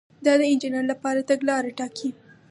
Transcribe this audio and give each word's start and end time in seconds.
دا 0.25 0.33
د 0.39 0.41
انجینر 0.51 0.83
لپاره 0.91 1.25
تګلاره 1.29 1.71
ټاکي. 1.77 2.09